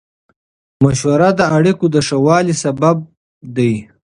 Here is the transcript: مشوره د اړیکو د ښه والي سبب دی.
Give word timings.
مشوره 0.83 1.29
د 1.39 1.41
اړیکو 1.57 1.85
د 1.93 1.97
ښه 2.07 2.17
والي 2.25 2.55
سبب 2.63 2.97
دی. 3.55 3.73